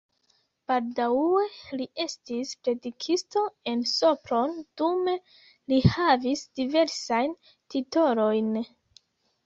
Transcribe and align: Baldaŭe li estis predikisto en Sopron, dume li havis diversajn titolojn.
Baldaŭe 0.69 1.43
li 1.81 1.85
estis 2.05 2.55
predikisto 2.69 3.45
en 3.73 3.85
Sopron, 3.93 4.59
dume 4.83 5.17
li 5.75 5.81
havis 5.93 6.45
diversajn 6.63 7.41
titolojn. 7.77 8.55